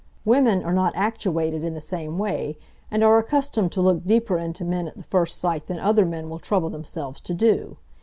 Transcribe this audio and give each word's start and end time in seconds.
Women 0.25 0.63
are 0.63 0.73
not 0.73 0.93
actuated 0.95 1.63
in 1.63 1.75
the 1.75 1.79
same 1.79 2.17
way, 2.17 2.57
and 2.89 3.03
are 3.03 3.19
accustomed 3.19 3.71
to 3.73 3.81
look 3.81 4.03
deeper 4.03 4.39
into 4.39 4.65
men 4.65 4.87
at 4.87 4.97
the 4.97 5.03
first 5.03 5.37
sight 5.37 5.67
than 5.67 5.77
other 5.77 6.07
men 6.07 6.27
will 6.27 6.39
trouble 6.39 6.71
themselves 6.71 7.21
to 7.21 7.35
do. 7.35 7.77